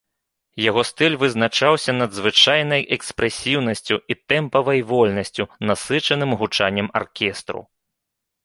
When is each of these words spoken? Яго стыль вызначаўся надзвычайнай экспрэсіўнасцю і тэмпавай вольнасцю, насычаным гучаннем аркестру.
Яго 0.69 0.81
стыль 0.91 1.17
вызначаўся 1.23 1.91
надзвычайнай 1.97 2.81
экспрэсіўнасцю 2.97 3.95
і 4.15 4.17
тэмпавай 4.33 4.79
вольнасцю, 4.93 5.43
насычаным 5.73 6.31
гучаннем 6.41 6.87
аркестру. 7.03 7.61